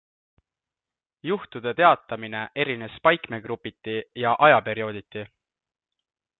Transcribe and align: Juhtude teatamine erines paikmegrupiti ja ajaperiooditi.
Juhtude 1.31 1.73
teatamine 1.81 2.41
erines 2.65 2.97
paikmegrupiti 3.09 3.97
ja 4.25 4.35
ajaperiooditi. 4.49 5.27